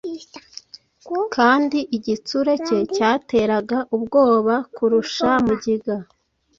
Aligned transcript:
kandi 1.35 1.79
igitsure 1.97 2.53
cye 2.65 2.79
cyateraga 2.95 3.77
ubwoba 3.95 4.55
kurusha 4.75 5.29
mugiga. 5.45 5.95